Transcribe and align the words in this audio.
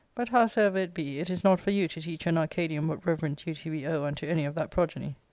But, 0.15 0.29
howsoever 0.29 0.79
it 0.79 0.95
be, 0.95 1.19
it 1.19 1.29
is 1.29 1.43
not 1.43 1.59
for 1.59 1.69
you 1.69 1.87
to 1.89 2.01
teach 2.01 2.25
an 2.25 2.35
Arcadian 2.35 2.87
what 2.87 3.05
reverent 3.05 3.45
duty 3.45 3.69
we 3.69 3.85
owe 3.85 4.05
unto 4.05 4.25
any 4.25 4.45
of 4.45 4.55
that 4.55 4.71
progeny. 4.71 5.15